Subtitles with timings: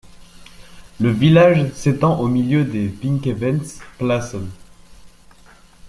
[0.99, 4.47] Le village s'étend au milieu des Vinkeveense Plassen.